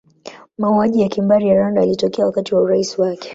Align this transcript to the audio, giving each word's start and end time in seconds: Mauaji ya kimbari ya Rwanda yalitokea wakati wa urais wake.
Mauaji 0.57 1.01
ya 1.01 1.07
kimbari 1.09 1.47
ya 1.47 1.55
Rwanda 1.55 1.81
yalitokea 1.81 2.25
wakati 2.25 2.55
wa 2.55 2.61
urais 2.61 2.99
wake. 2.99 3.29